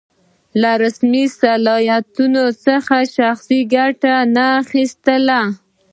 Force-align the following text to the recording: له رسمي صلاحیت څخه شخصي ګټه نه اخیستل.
له 0.61 0.71
رسمي 0.83 1.25
صلاحیت 1.41 2.05
څخه 2.67 2.97
شخصي 3.15 3.59
ګټه 3.75 4.13
نه 4.35 4.45
اخیستل. 4.61 5.25